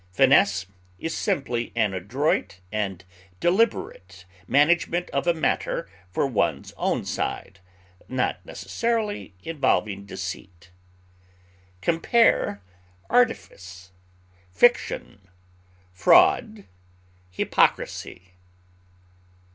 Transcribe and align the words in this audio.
Finesse 0.11 0.65
is 0.97 1.15
simply 1.15 1.71
an 1.75 1.93
adroit 1.93 2.59
and 2.71 3.05
delicate 3.39 4.25
management 4.47 5.11
of 5.11 5.27
a 5.27 5.33
matter 5.35 5.87
for 6.09 6.25
one's 6.25 6.73
own 6.75 7.05
side, 7.05 7.59
not 8.09 8.43
necessarily 8.43 9.35
involving 9.43 10.07
deceit. 10.07 10.71
Compare 11.81 12.63
ARTIFICE; 13.11 13.91
FICTION; 14.49 15.21
FRAUD; 15.93 16.65
HYPOCRISY. 17.37 18.33